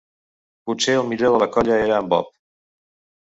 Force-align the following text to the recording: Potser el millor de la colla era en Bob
Potser 0.69 0.95
el 1.01 1.09
millor 1.11 1.35
de 1.35 1.41
la 1.43 1.49
colla 1.57 1.77
era 1.83 1.99
en 2.05 2.09
Bob 2.15 2.31